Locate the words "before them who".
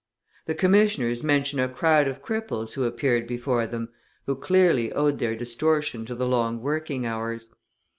3.27-4.35